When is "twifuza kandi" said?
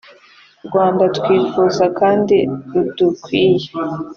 1.17-2.37